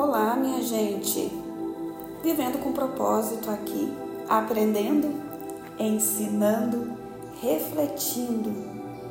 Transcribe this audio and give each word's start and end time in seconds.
Olá, 0.00 0.36
minha 0.36 0.62
gente. 0.62 1.28
Vivendo 2.22 2.62
com 2.62 2.72
propósito 2.72 3.50
aqui, 3.50 3.92
aprendendo, 4.28 5.12
ensinando, 5.76 6.96
refletindo, 7.42 8.48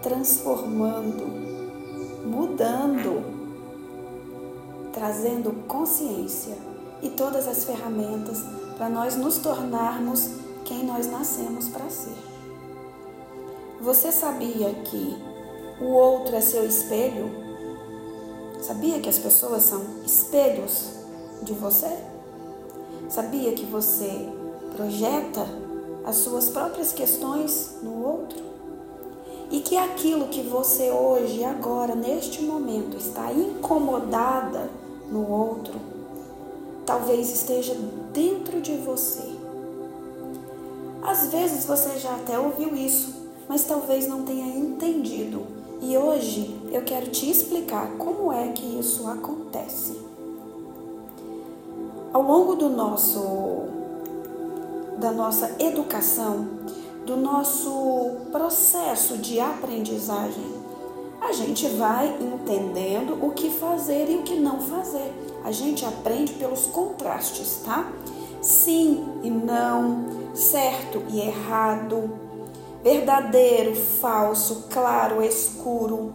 transformando, 0.01 1.25
mudando, 2.25 3.21
trazendo 4.93 5.51
consciência 5.67 6.57
e 7.01 7.09
todas 7.09 7.49
as 7.49 7.65
ferramentas 7.65 8.41
para 8.77 8.87
nós 8.87 9.17
nos 9.17 9.39
tornarmos 9.39 10.35
quem 10.63 10.85
nós 10.85 11.05
nascemos 11.11 11.67
para 11.67 11.89
ser. 11.89 12.15
Você 13.81 14.09
sabia 14.09 14.73
que 14.85 15.17
o 15.81 15.87
outro 15.87 16.33
é 16.33 16.39
seu 16.39 16.65
espelho? 16.65 17.46
Sabia 18.67 18.99
que 18.99 19.07
as 19.07 19.17
pessoas 19.17 19.63
são 19.63 19.81
espelhos 20.05 20.89
de 21.41 21.53
você? 21.53 21.87
Sabia 23.07 23.53
que 23.53 23.63
você 23.63 24.27
projeta 24.75 25.47
as 26.03 26.17
suas 26.17 26.49
próprias 26.49 26.91
questões 26.91 27.77
no 27.81 28.05
outro? 28.05 28.43
E 29.49 29.61
que 29.61 29.77
aquilo 29.77 30.27
que 30.27 30.41
você 30.41 30.91
hoje, 30.91 31.45
agora, 31.45 31.95
neste 31.95 32.41
momento, 32.41 32.97
está 32.97 33.31
incomodada 33.31 34.69
no 35.09 35.25
outro, 35.31 35.79
talvez 36.85 37.31
esteja 37.31 37.73
dentro 38.11 38.59
de 38.59 38.75
você. 38.75 39.31
Às 41.01 41.29
vezes 41.29 41.63
você 41.63 41.97
já 41.97 42.13
até 42.13 42.37
ouviu 42.37 42.75
isso, 42.75 43.15
mas 43.47 43.63
talvez 43.63 44.09
não 44.09 44.23
tenha 44.23 44.45
entendido 44.57 45.56
e 45.81 45.97
hoje 45.97 46.59
eu 46.71 46.81
quero 46.83 47.07
te 47.07 47.29
explicar 47.29 47.91
como 47.97 48.31
é 48.31 48.49
que 48.49 48.79
isso 48.79 49.07
acontece. 49.07 49.97
Ao 52.11 52.21
longo 52.21 52.55
do 52.55 52.69
nosso 52.69 53.65
da 54.97 55.11
nossa 55.11 55.55
educação, 55.59 56.47
do 57.05 57.15
nosso 57.15 58.17
processo 58.31 59.17
de 59.17 59.39
aprendizagem, 59.39 60.57
a 61.21 61.31
gente 61.31 61.67
vai 61.67 62.17
entendendo 62.19 63.17
o 63.23 63.31
que 63.31 63.49
fazer 63.49 64.09
e 64.09 64.15
o 64.15 64.23
que 64.23 64.39
não 64.39 64.59
fazer. 64.59 65.13
A 65.43 65.51
gente 65.51 65.85
aprende 65.85 66.33
pelos 66.33 66.65
contrastes, 66.65 67.61
tá? 67.63 67.87
Sim 68.41 69.05
e 69.23 69.29
não, 69.29 70.05
certo 70.33 71.03
e 71.09 71.19
errado, 71.19 72.26
verdadeiro, 72.83 73.75
falso, 73.75 74.65
claro, 74.69 75.21
escuro. 75.21 76.13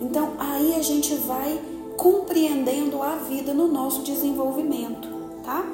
Então 0.00 0.32
aí 0.38 0.74
a 0.74 0.82
gente 0.82 1.14
vai 1.14 1.60
compreendendo 1.96 3.02
a 3.02 3.16
vida 3.16 3.54
no 3.54 3.68
nosso 3.68 4.02
desenvolvimento, 4.02 5.08
tá? 5.44 5.64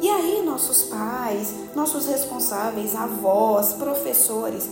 E 0.00 0.08
aí 0.08 0.42
nossos 0.44 0.84
pais, 0.84 1.54
nossos 1.74 2.06
responsáveis, 2.06 2.96
avós, 2.96 3.74
professores 3.74 4.68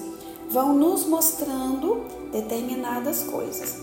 vão 0.51 0.75
nos 0.75 1.05
mostrando 1.05 2.03
determinadas 2.33 3.23
coisas. 3.23 3.77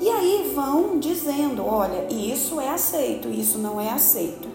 E 0.00 0.08
aí 0.08 0.52
vão 0.54 0.98
dizendo, 0.98 1.64
olha, 1.64 2.06
isso 2.12 2.60
é 2.60 2.68
aceito, 2.68 3.28
isso 3.28 3.58
não 3.58 3.80
é 3.80 3.90
aceito. 3.90 4.48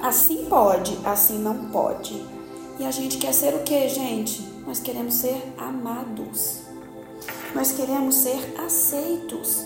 Assim 0.00 0.44
pode, 0.44 0.98
assim 1.04 1.38
não 1.38 1.70
pode. 1.70 2.22
E 2.78 2.84
a 2.84 2.90
gente 2.90 3.18
quer 3.18 3.32
ser 3.32 3.54
o 3.54 3.60
que, 3.60 3.88
gente? 3.88 4.49
Nós 4.70 4.78
queremos 4.78 5.14
ser 5.14 5.52
amados. 5.58 6.60
Nós 7.56 7.72
queremos 7.72 8.14
ser 8.14 8.54
aceitos 8.64 9.64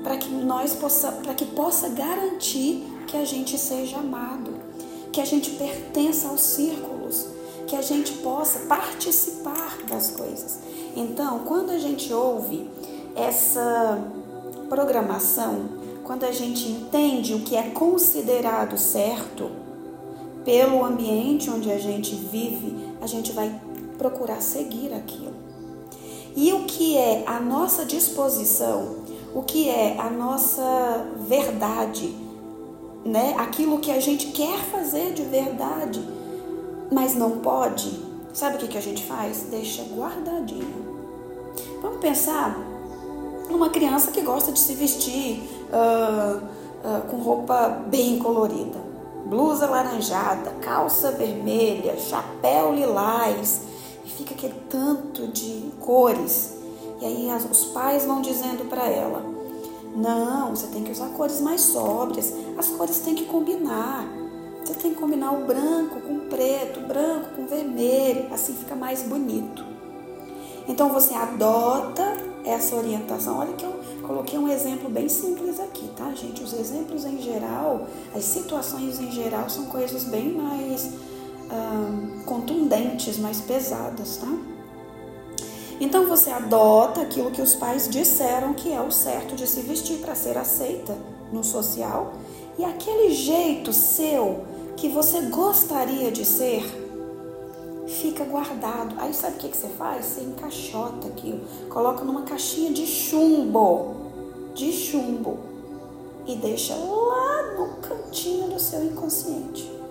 para 0.00 0.16
que 0.16 0.28
nós 0.30 0.76
possa, 0.76 1.10
para 1.10 1.34
que 1.34 1.44
possa 1.44 1.88
garantir 1.88 2.84
que 3.08 3.16
a 3.16 3.24
gente 3.24 3.58
seja 3.58 3.96
amado, 3.96 4.52
que 5.10 5.20
a 5.20 5.24
gente 5.24 5.50
pertença 5.56 6.28
aos 6.28 6.40
círculos, 6.40 7.26
que 7.66 7.74
a 7.74 7.82
gente 7.82 8.12
possa 8.18 8.60
participar 8.60 9.76
das 9.88 10.10
coisas. 10.10 10.60
Então, 10.94 11.40
quando 11.40 11.70
a 11.70 11.78
gente 11.80 12.12
ouve 12.12 12.70
essa 13.16 14.06
programação, 14.68 15.68
quando 16.04 16.22
a 16.22 16.30
gente 16.30 16.68
entende 16.68 17.34
o 17.34 17.40
que 17.40 17.56
é 17.56 17.70
considerado 17.70 18.78
certo 18.78 19.50
pelo 20.44 20.84
ambiente 20.84 21.50
onde 21.50 21.72
a 21.72 21.78
gente 21.78 22.14
vive, 22.14 22.94
a 23.00 23.06
gente 23.08 23.32
vai 23.32 23.63
procurar 23.98 24.40
seguir 24.40 24.92
aquilo. 24.92 25.34
E 26.36 26.52
o 26.52 26.64
que 26.64 26.96
é 26.96 27.22
a 27.26 27.38
nossa 27.38 27.84
disposição, 27.84 28.96
o 29.34 29.42
que 29.42 29.68
é 29.68 29.96
a 29.98 30.10
nossa 30.10 31.06
verdade, 31.28 32.14
né? 33.04 33.34
Aquilo 33.38 33.78
que 33.78 33.90
a 33.90 34.00
gente 34.00 34.28
quer 34.28 34.58
fazer 34.58 35.12
de 35.12 35.22
verdade, 35.22 36.02
mas 36.90 37.14
não 37.14 37.38
pode. 37.38 38.00
Sabe 38.32 38.56
o 38.56 38.58
que, 38.58 38.66
que 38.66 38.78
a 38.78 38.82
gente 38.82 39.04
faz? 39.04 39.46
Deixa 39.50 39.82
guardadinho. 39.84 40.84
Vamos 41.80 42.00
pensar 42.00 42.58
numa 43.48 43.70
criança 43.70 44.10
que 44.10 44.20
gosta 44.22 44.50
de 44.50 44.58
se 44.58 44.74
vestir 44.74 45.48
uh, 45.70 46.38
uh, 46.38 47.02
com 47.08 47.18
roupa 47.18 47.68
bem 47.86 48.18
colorida. 48.18 48.82
Blusa 49.26 49.66
laranjada, 49.66 50.50
calça 50.60 51.12
vermelha, 51.12 51.96
chapéu 51.96 52.74
lilás 52.74 53.73
fica 54.10 54.34
aquele 54.34 54.54
tanto 54.68 55.28
de 55.28 55.72
cores. 55.80 56.54
E 57.00 57.04
aí 57.04 57.30
as, 57.30 57.44
os 57.50 57.64
pais 57.66 58.04
vão 58.04 58.20
dizendo 58.20 58.68
para 58.68 58.88
ela: 58.88 59.24
não, 59.94 60.50
você 60.50 60.66
tem 60.68 60.82
que 60.82 60.92
usar 60.92 61.08
cores 61.10 61.40
mais 61.40 61.60
sóbrias, 61.60 62.32
as 62.58 62.68
cores 62.68 62.98
têm 63.00 63.14
que 63.14 63.24
combinar. 63.26 64.06
Você 64.64 64.74
tem 64.74 64.94
que 64.94 65.00
combinar 65.00 65.32
o 65.32 65.44
branco 65.44 66.00
com 66.00 66.16
o 66.16 66.20
preto, 66.20 66.80
o 66.80 66.86
branco 66.86 67.34
com 67.36 67.42
o 67.42 67.46
vermelho, 67.46 68.32
assim 68.32 68.54
fica 68.54 68.74
mais 68.74 69.02
bonito. 69.02 69.62
Então 70.66 70.88
você 70.88 71.12
adota 71.12 72.16
essa 72.44 72.74
orientação. 72.74 73.38
Olha 73.38 73.52
que 73.52 73.64
eu 73.64 73.74
coloquei 74.02 74.38
um 74.38 74.48
exemplo 74.48 74.88
bem 74.88 75.08
simples 75.08 75.60
aqui, 75.60 75.90
tá, 75.94 76.10
gente? 76.14 76.42
Os 76.42 76.54
exemplos 76.54 77.04
em 77.04 77.20
geral, 77.20 77.86
as 78.14 78.24
situações 78.24 78.98
em 78.98 79.10
geral 79.10 79.50
são 79.50 79.66
coisas 79.66 80.04
bem 80.04 80.32
mais 80.32 80.90
contundentes, 82.24 83.18
mais 83.18 83.40
pesadas, 83.40 84.16
tá? 84.16 84.28
Então 85.80 86.06
você 86.06 86.30
adota 86.30 87.00
aquilo 87.00 87.30
que 87.30 87.42
os 87.42 87.54
pais 87.54 87.88
disseram 87.88 88.54
que 88.54 88.72
é 88.72 88.80
o 88.80 88.90
certo 88.90 89.34
de 89.34 89.46
se 89.46 89.60
vestir 89.60 89.98
para 89.98 90.14
ser 90.14 90.38
aceita 90.38 90.96
no 91.32 91.42
social 91.42 92.14
e 92.58 92.64
aquele 92.64 93.12
jeito 93.12 93.72
seu 93.72 94.44
que 94.76 94.88
você 94.88 95.22
gostaria 95.22 96.12
de 96.12 96.24
ser 96.24 96.62
fica 97.86 98.24
guardado. 98.24 98.94
Aí 98.98 99.12
sabe 99.12 99.36
o 99.36 99.38
que, 99.38 99.48
que 99.48 99.56
você 99.56 99.68
faz? 99.68 100.06
Você 100.06 100.20
encaixota 100.22 101.08
aquilo, 101.08 101.40
coloca 101.68 102.04
numa 102.04 102.22
caixinha 102.22 102.72
de 102.72 102.86
chumbo, 102.86 103.94
de 104.54 104.72
chumbo 104.72 105.38
e 106.26 106.36
deixa 106.36 106.74
lá 106.74 107.54
no 107.58 107.76
cantinho 107.76 108.48
do 108.48 108.58
seu 108.58 108.82
inconsciente. 108.84 109.83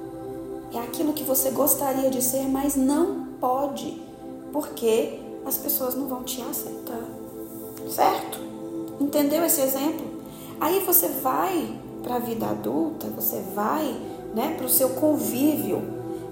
É 0.73 0.79
aquilo 0.79 1.13
que 1.13 1.23
você 1.23 1.51
gostaria 1.51 2.09
de 2.09 2.21
ser, 2.21 2.47
mas 2.47 2.75
não 2.75 3.27
pode, 3.39 4.01
porque 4.51 5.19
as 5.45 5.57
pessoas 5.57 5.95
não 5.95 6.07
vão 6.07 6.23
te 6.23 6.41
aceitar. 6.41 7.03
Certo? 7.89 8.39
Entendeu 8.99 9.45
esse 9.45 9.61
exemplo? 9.61 10.07
Aí 10.59 10.79
você 10.79 11.07
vai 11.07 11.79
para 12.01 12.15
a 12.15 12.19
vida 12.19 12.47
adulta, 12.47 13.07
você 13.07 13.43
vai 13.53 13.95
né, 14.33 14.55
para 14.57 14.65
o 14.65 14.69
seu 14.69 14.89
convívio, 14.89 15.81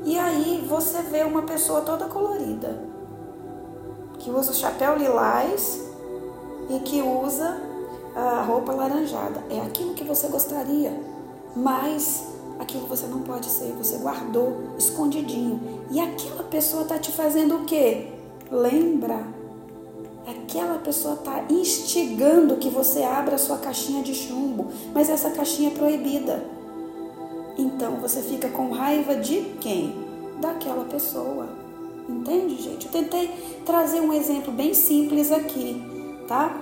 e 0.03 0.17
aí 0.17 0.65
você 0.67 1.01
vê 1.03 1.23
uma 1.23 1.43
pessoa 1.43 1.81
toda 1.81 2.05
colorida, 2.05 2.83
que 4.17 4.31
usa 4.31 4.51
o 4.51 4.55
chapéu 4.55 4.97
lilás 4.97 5.79
e 6.69 6.79
que 6.79 7.01
usa 7.01 7.61
a 8.15 8.41
roupa 8.41 8.73
laranjada. 8.73 9.43
É 9.49 9.59
aquilo 9.59 9.93
que 9.93 10.03
você 10.03 10.27
gostaria, 10.27 10.99
mas 11.55 12.30
aquilo 12.61 12.85
você 12.87 13.07
não 13.07 13.21
pode 13.21 13.47
ser, 13.47 13.73
você 13.73 13.97
guardou 13.97 14.75
escondidinho. 14.77 15.59
E 15.89 15.99
aquela 15.99 16.43
pessoa 16.43 16.83
está 16.83 16.97
te 16.97 17.11
fazendo 17.11 17.55
o 17.55 17.65
quê? 17.65 18.07
Lembra. 18.51 19.25
Aquela 20.27 20.77
pessoa 20.77 21.15
está 21.15 21.43
instigando 21.49 22.57
que 22.57 22.69
você 22.69 23.01
abra 23.01 23.35
a 23.35 23.39
sua 23.39 23.57
caixinha 23.57 24.03
de 24.03 24.13
chumbo, 24.13 24.67
mas 24.93 25.09
essa 25.09 25.31
caixinha 25.31 25.69
é 25.69 25.73
proibida. 25.73 26.45
Então 27.57 27.95
você 27.95 28.21
fica 28.21 28.47
com 28.49 28.69
raiva 28.69 29.15
de 29.15 29.41
quem? 29.59 29.95
Daquela 30.39 30.85
pessoa. 30.85 31.49
Entende, 32.07 32.61
gente? 32.61 32.85
Eu 32.85 32.91
tentei 32.91 33.29
trazer 33.65 33.99
um 33.99 34.13
exemplo 34.13 34.51
bem 34.51 34.73
simples 34.73 35.31
aqui, 35.31 35.83
tá? 36.27 36.61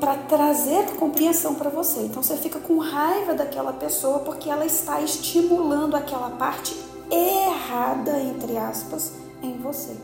Para 0.00 0.16
trazer 0.16 0.86
compreensão 0.96 1.54
para 1.54 1.68
você. 1.68 2.00
Então 2.00 2.22
você 2.22 2.36
fica 2.36 2.58
com 2.58 2.78
raiva 2.78 3.34
daquela 3.34 3.72
pessoa 3.74 4.20
porque 4.20 4.48
ela 4.48 4.64
está 4.64 5.00
estimulando 5.02 5.94
aquela 5.94 6.30
parte 6.30 6.74
errada, 7.10 8.18
entre 8.20 8.56
aspas, 8.56 9.12
em 9.42 9.58
você. 9.58 9.94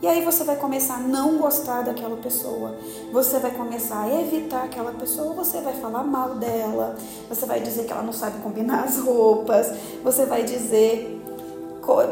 E 0.00 0.06
aí 0.06 0.24
você 0.24 0.44
vai 0.44 0.56
começar 0.56 0.94
a 0.94 0.98
não 0.98 1.38
gostar 1.38 1.82
daquela 1.82 2.16
pessoa. 2.16 2.76
Você 3.12 3.38
vai 3.38 3.50
começar 3.50 4.02
a 4.02 4.20
evitar 4.20 4.64
aquela 4.64 4.92
pessoa, 4.92 5.34
você 5.34 5.60
vai 5.60 5.74
falar 5.74 6.04
mal 6.04 6.36
dela, 6.36 6.96
você 7.28 7.46
vai 7.46 7.60
dizer 7.60 7.84
que 7.84 7.92
ela 7.92 8.02
não 8.02 8.12
sabe 8.12 8.40
combinar 8.40 8.84
as 8.84 8.98
roupas, 8.98 9.72
você 10.02 10.24
vai 10.24 10.44
dizer 10.44 11.16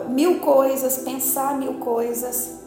mil 0.09 0.41
coisas, 0.41 0.99
pensar 0.99 1.57
mil 1.57 1.75
coisas, 1.75 2.66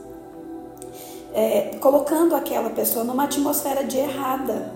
é, 1.33 1.77
colocando 1.79 2.35
aquela 2.35 2.69
pessoa 2.69 3.03
numa 3.03 3.25
atmosfera 3.25 3.83
de 3.83 3.97
errada, 3.97 4.73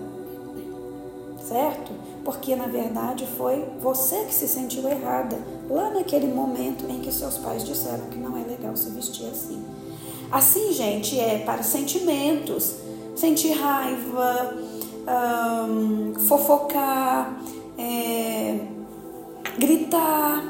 certo? 1.46 1.92
Porque 2.24 2.56
na 2.56 2.66
verdade 2.66 3.26
foi 3.36 3.64
você 3.80 4.24
que 4.24 4.34
se 4.34 4.48
sentiu 4.48 4.88
errada 4.88 5.36
lá 5.68 5.90
naquele 5.90 6.26
momento 6.26 6.84
em 6.88 7.00
que 7.00 7.12
seus 7.12 7.36
pais 7.38 7.64
disseram 7.64 8.06
que 8.10 8.18
não 8.18 8.36
é 8.36 8.44
legal 8.44 8.76
se 8.76 8.90
vestir 8.90 9.26
assim. 9.26 9.62
Assim, 10.30 10.72
gente, 10.72 11.18
é 11.20 11.38
para 11.38 11.62
sentimentos, 11.62 12.76
sentir 13.14 13.52
raiva, 13.52 14.56
fofocar, 16.26 17.38
é, 17.78 18.60
gritar, 19.58 20.42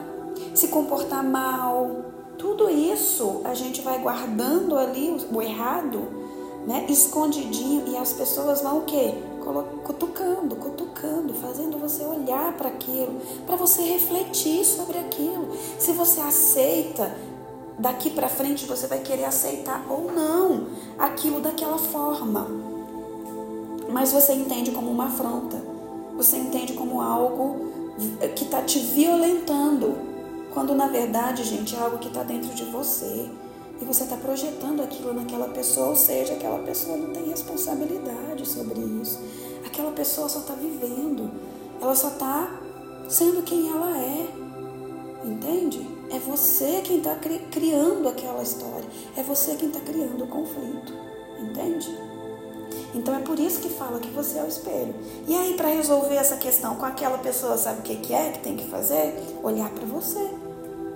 se 0.54 0.68
comportar 0.68 1.24
mal. 1.24 2.13
Tudo 2.44 2.68
isso 2.68 3.40
a 3.42 3.54
gente 3.54 3.80
vai 3.80 3.98
guardando 4.00 4.76
ali 4.76 5.16
o 5.32 5.40
errado, 5.40 6.02
né, 6.66 6.84
escondidinho 6.90 7.88
e 7.88 7.96
as 7.96 8.12
pessoas 8.12 8.60
vão 8.60 8.80
o 8.80 8.82
quê? 8.82 9.14
Cutucando, 9.82 10.54
cutucando, 10.54 11.32
fazendo 11.32 11.78
você 11.78 12.04
olhar 12.04 12.52
para 12.52 12.68
aquilo, 12.68 13.18
para 13.46 13.56
você 13.56 13.80
refletir 13.84 14.62
sobre 14.62 14.98
aquilo. 14.98 15.56
Se 15.78 15.92
você 15.92 16.20
aceita 16.20 17.16
daqui 17.78 18.10
para 18.10 18.28
frente 18.28 18.66
você 18.66 18.86
vai 18.88 18.98
querer 18.98 19.24
aceitar 19.24 19.82
ou 19.88 20.12
não 20.12 20.66
aquilo 20.98 21.40
daquela 21.40 21.78
forma. 21.78 22.46
Mas 23.90 24.12
você 24.12 24.34
entende 24.34 24.70
como 24.70 24.90
uma 24.90 25.06
afronta. 25.06 25.56
Você 26.14 26.36
entende 26.36 26.74
como 26.74 27.00
algo 27.00 27.56
que 28.36 28.44
está 28.44 28.60
te 28.60 28.80
violentando. 28.80 30.13
Quando 30.54 30.72
na 30.72 30.86
verdade, 30.86 31.42
gente, 31.42 31.74
é 31.74 31.80
algo 31.80 31.98
que 31.98 32.06
está 32.06 32.22
dentro 32.22 32.54
de 32.54 32.64
você. 32.66 33.28
E 33.80 33.84
você 33.84 34.04
está 34.04 34.16
projetando 34.16 34.82
aquilo 34.82 35.12
naquela 35.12 35.48
pessoa, 35.48 35.88
ou 35.88 35.96
seja, 35.96 36.34
aquela 36.34 36.60
pessoa 36.60 36.96
não 36.96 37.12
tem 37.12 37.28
responsabilidade 37.28 38.46
sobre 38.46 38.78
isso. 38.80 39.20
Aquela 39.66 39.90
pessoa 39.90 40.28
só 40.28 40.38
está 40.38 40.54
vivendo. 40.54 41.28
Ela 41.82 41.96
só 41.96 42.08
está 42.08 42.60
sendo 43.08 43.42
quem 43.42 43.68
ela 43.68 43.98
é. 43.98 44.28
Entende? 45.24 45.84
É 46.08 46.20
você 46.20 46.82
quem 46.84 46.98
está 46.98 47.16
criando 47.50 48.08
aquela 48.08 48.42
história. 48.42 48.88
É 49.16 49.24
você 49.24 49.56
quem 49.56 49.68
está 49.68 49.80
criando 49.80 50.22
o 50.22 50.28
conflito. 50.28 50.92
Entende? 51.40 51.98
Então 52.94 53.12
é 53.12 53.18
por 53.18 53.40
isso 53.40 53.60
que 53.60 53.68
fala 53.70 53.98
que 53.98 54.10
você 54.10 54.38
é 54.38 54.44
o 54.44 54.46
espelho. 54.46 54.94
E 55.26 55.34
aí, 55.34 55.54
para 55.54 55.68
resolver 55.68 56.14
essa 56.14 56.36
questão 56.36 56.76
com 56.76 56.84
aquela 56.84 57.18
pessoa, 57.18 57.58
sabe 57.58 57.80
o 57.80 57.82
que 57.82 58.14
é 58.14 58.30
que 58.30 58.38
tem 58.38 58.56
que 58.56 58.68
fazer? 58.68 59.20
Olhar 59.42 59.68
para 59.70 59.84
você. 59.84 60.43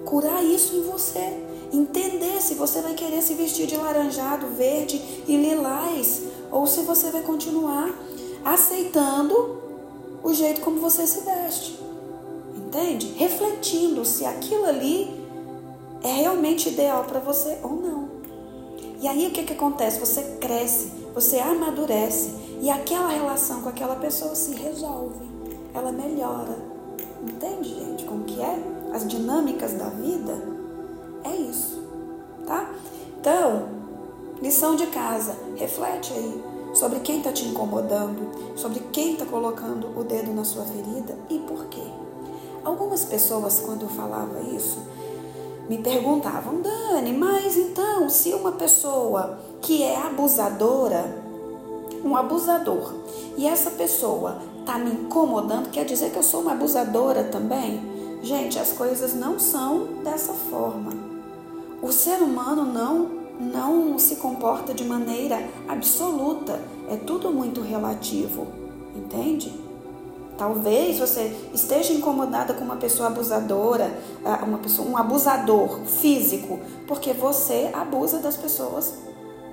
Curar 0.08 0.42
isso 0.42 0.74
em 0.74 0.84
você. 0.84 1.36
Entender 1.70 2.40
se 2.40 2.54
você 2.54 2.80
vai 2.80 2.94
querer 2.94 3.20
se 3.20 3.34
vestir 3.34 3.66
de 3.66 3.76
laranjado, 3.76 4.46
verde 4.56 4.96
e 5.28 5.36
lilás. 5.36 6.22
Ou 6.50 6.66
se 6.66 6.80
você 6.80 7.10
vai 7.10 7.20
continuar 7.20 7.94
aceitando 8.42 9.60
o 10.22 10.32
jeito 10.32 10.62
como 10.62 10.80
você 10.80 11.06
se 11.06 11.20
veste. 11.20 11.78
Entende? 12.56 13.12
Refletindo 13.18 14.02
se 14.06 14.24
aquilo 14.24 14.64
ali 14.64 15.14
é 16.02 16.10
realmente 16.10 16.70
ideal 16.70 17.04
para 17.04 17.20
você 17.20 17.58
ou 17.62 17.72
não. 17.72 18.08
E 19.02 19.06
aí 19.06 19.26
o 19.26 19.30
que, 19.30 19.42
que 19.42 19.52
acontece? 19.52 20.00
Você 20.00 20.22
cresce, 20.40 20.90
você 21.14 21.38
amadurece 21.38 22.30
e 22.62 22.70
aquela 22.70 23.08
relação 23.08 23.60
com 23.60 23.68
aquela 23.68 23.96
pessoa 23.96 24.34
se 24.34 24.54
resolve, 24.54 25.28
ela 25.74 25.92
melhora. 25.92 26.77
Entende, 27.22 27.68
gente, 27.68 28.04
como 28.04 28.24
que 28.24 28.40
é? 28.40 28.62
As 28.92 29.06
dinâmicas 29.06 29.72
da 29.72 29.88
vida 29.88 30.38
é 31.24 31.34
isso, 31.34 31.82
tá? 32.46 32.70
Então, 33.20 33.68
lição 34.40 34.76
de 34.76 34.86
casa, 34.86 35.36
reflete 35.56 36.12
aí 36.12 36.42
sobre 36.74 37.00
quem 37.00 37.18
está 37.18 37.32
te 37.32 37.44
incomodando, 37.44 38.56
sobre 38.56 38.80
quem 38.92 39.12
está 39.12 39.26
colocando 39.26 39.98
o 39.98 40.04
dedo 40.04 40.32
na 40.32 40.44
sua 40.44 40.64
ferida 40.64 41.18
e 41.28 41.38
por 41.40 41.66
quê. 41.66 41.82
Algumas 42.64 43.04
pessoas, 43.04 43.60
quando 43.60 43.82
eu 43.82 43.88
falava 43.88 44.40
isso, 44.40 44.78
me 45.68 45.78
perguntavam, 45.78 46.60
Dani, 46.62 47.12
mas 47.12 47.56
então, 47.56 48.08
se 48.08 48.32
uma 48.32 48.52
pessoa 48.52 49.38
que 49.60 49.82
é 49.82 49.96
abusadora, 49.96 51.04
um 52.04 52.16
abusador, 52.16 52.94
e 53.36 53.46
essa 53.46 53.70
pessoa 53.72 54.38
está 54.68 54.78
me 54.78 54.90
incomodando, 54.90 55.70
quer 55.70 55.86
dizer 55.86 56.10
que 56.10 56.18
eu 56.18 56.22
sou 56.22 56.42
uma 56.42 56.52
abusadora 56.52 57.24
também? 57.24 57.80
Gente, 58.22 58.58
as 58.58 58.70
coisas 58.72 59.14
não 59.14 59.38
são 59.38 60.02
dessa 60.04 60.34
forma. 60.34 60.92
O 61.80 61.90
ser 61.90 62.22
humano 62.22 62.64
não 62.64 63.16
não 63.40 63.96
se 64.00 64.16
comporta 64.16 64.74
de 64.74 64.84
maneira 64.84 65.38
absoluta, 65.68 66.60
é 66.90 66.96
tudo 66.96 67.30
muito 67.30 67.60
relativo, 67.60 68.48
entende? 68.96 69.54
Talvez 70.36 70.98
você 70.98 71.32
esteja 71.54 71.92
incomodada 71.92 72.52
com 72.52 72.64
uma 72.64 72.76
pessoa 72.76 73.06
abusadora, 73.06 73.96
ah, 74.24 74.44
uma 74.44 74.58
pessoa, 74.58 74.88
um 74.88 74.96
abusador 74.96 75.82
físico, 75.84 76.58
porque 76.88 77.12
você 77.12 77.70
abusa 77.72 78.18
das 78.18 78.36
pessoas 78.36 78.92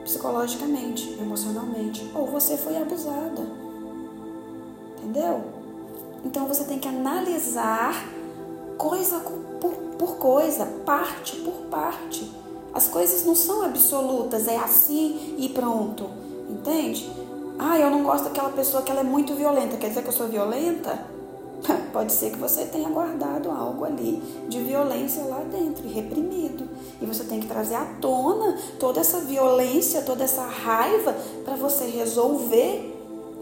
psicologicamente, 0.03 1.15
emocionalmente, 1.21 2.11
ou 2.15 2.25
você 2.25 2.57
foi 2.57 2.75
abusada. 2.77 3.64
Entendeu? 5.05 5.43
Então 6.25 6.47
você 6.47 6.63
tem 6.63 6.79
que 6.79 6.87
analisar 6.87 8.09
coisa 8.75 9.19
por, 9.99 10.15
coisa, 10.17 10.65
parte 10.83 11.35
por 11.37 11.53
parte. 11.69 12.31
As 12.73 12.87
coisas 12.87 13.23
não 13.23 13.35
são 13.35 13.63
absolutas, 13.63 14.47
é 14.47 14.57
assim 14.57 15.35
e 15.37 15.47
pronto. 15.49 16.09
Entende? 16.49 17.09
Ah, 17.59 17.79
eu 17.79 17.91
não 17.91 18.03
gosto 18.03 18.25
daquela 18.25 18.49
pessoa 18.49 18.81
que 18.81 18.91
ela 18.91 19.01
é 19.01 19.03
muito 19.03 19.35
violenta. 19.35 19.77
Quer 19.77 19.89
dizer 19.89 20.01
que 20.01 20.09
eu 20.09 20.13
sou 20.13 20.27
violenta? 20.27 20.99
Pode 21.93 22.11
ser 22.11 22.31
que 22.31 22.37
você 22.37 22.65
tenha 22.65 22.89
guardado 22.89 23.51
algo 23.51 23.85
ali 23.85 24.21
de 24.49 24.59
violência 24.63 25.23
lá 25.23 25.41
dentro, 25.43 25.87
reprimido. 25.87 26.67
E 26.99 27.05
você 27.05 27.23
tem 27.23 27.39
que 27.39 27.47
trazer 27.47 27.75
à 27.75 27.85
tona 28.01 28.57
toda 28.79 28.99
essa 28.99 29.19
violência, 29.21 30.01
toda 30.01 30.23
essa 30.23 30.43
raiva 30.43 31.15
para 31.45 31.55
você 31.55 31.85
resolver 31.85 32.94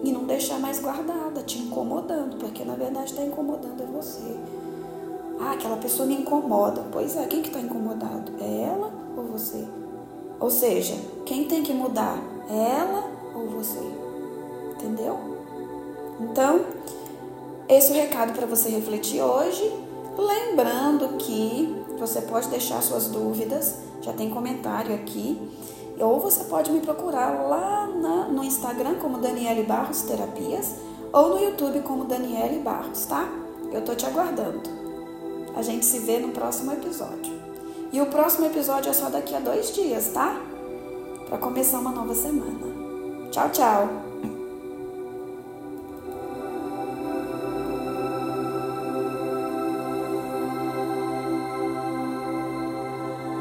e 0.03 0.11
não 0.11 0.25
deixar 0.25 0.59
mais 0.59 0.79
guardada, 0.79 1.41
te 1.41 1.59
incomodando, 1.59 2.37
porque 2.37 2.63
na 2.63 2.75
verdade 2.75 3.11
está 3.11 3.23
incomodando 3.23 3.81
é 3.81 3.85
você. 3.85 4.37
Ah, 5.39 5.53
aquela 5.53 5.77
pessoa 5.77 6.07
me 6.07 6.15
incomoda. 6.15 6.83
Pois 6.91 7.15
é, 7.15 7.25
quem 7.25 7.41
que 7.41 7.47
está 7.47 7.59
incomodado? 7.59 8.31
É 8.39 8.61
ela 8.61 8.91
ou 9.17 9.23
você? 9.23 9.65
Ou 10.39 10.49
seja, 10.49 10.95
quem 11.25 11.45
tem 11.45 11.63
que 11.63 11.73
mudar? 11.73 12.21
É 12.49 12.79
ela 12.79 13.09
ou 13.33 13.47
você? 13.47 13.79
entendeu? 14.83 15.17
Então, 16.19 16.65
esse 17.67 17.91
é 17.91 17.95
o 17.95 18.01
recado 18.01 18.33
para 18.33 18.45
você 18.45 18.69
refletir 18.69 19.21
hoje. 19.21 19.71
Lembrando 20.17 21.17
que 21.17 21.75
você 21.97 22.21
pode 22.21 22.49
deixar 22.49 22.81
suas 22.81 23.07
dúvidas, 23.07 23.79
já 24.01 24.13
tem 24.13 24.29
comentário 24.29 24.93
aqui, 24.93 25.41
ou 25.99 26.19
você 26.19 26.45
pode 26.45 26.71
me 26.71 26.81
procurar 26.81 27.47
lá 27.47 27.87
na, 27.87 28.27
no 28.27 28.43
Instagram 28.43 28.95
como 28.95 29.19
Daniele 29.19 29.63
Barros 29.63 30.01
Terapias 30.01 30.75
ou 31.11 31.29
no 31.29 31.39
YouTube 31.39 31.81
como 31.81 32.05
Daniele 32.05 32.59
Barros, 32.59 33.05
tá? 33.05 33.29
Eu 33.71 33.83
tô 33.83 33.95
te 33.95 34.05
aguardando. 34.05 34.61
A 35.55 35.61
gente 35.61 35.85
se 35.85 35.99
vê 35.99 36.19
no 36.19 36.29
próximo 36.29 36.71
episódio. 36.73 37.33
E 37.91 38.01
o 38.01 38.07
próximo 38.07 38.47
episódio 38.47 38.89
é 38.89 38.93
só 38.93 39.09
daqui 39.09 39.35
a 39.35 39.39
dois 39.39 39.73
dias, 39.73 40.07
tá? 40.13 40.35
Para 41.29 41.37
começar 41.37 41.79
uma 41.79 41.91
nova 41.91 42.15
semana. 42.15 43.29
Tchau, 43.31 43.49
tchau! 43.49 44.12